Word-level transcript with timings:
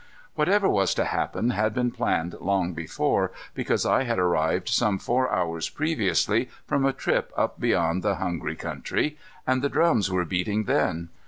Whatever 0.33 0.67
was 0.67 0.95
to 0.95 1.05
happen 1.05 1.51
had 1.51 1.75
been 1.75 1.91
planned 1.91 2.33
long 2.39 2.73
before, 2.73 3.31
because 3.53 3.85
I 3.85 4.01
had 4.01 4.17
arrived 4.17 4.67
some 4.67 4.97
four 4.97 5.29
hours 5.31 5.69
previously 5.69 6.49
from 6.65 6.85
a 6.87 6.91
trip 6.91 7.31
up 7.37 7.59
beyond 7.59 8.01
the 8.01 8.15
Hungry 8.15 8.55
Country, 8.55 9.19
and 9.45 9.61
the 9.61 9.69
drums 9.69 10.09
were 10.09 10.25
beating 10.25 10.63
then. 10.63 11.09